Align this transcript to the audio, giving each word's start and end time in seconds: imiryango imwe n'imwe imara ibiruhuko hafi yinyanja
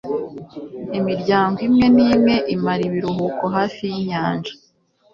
imiryango 0.97 1.57
imwe 1.67 1.85
n'imwe 1.95 2.35
imara 2.55 2.81
ibiruhuko 2.89 3.43
hafi 3.55 3.81
yinyanja 3.93 4.53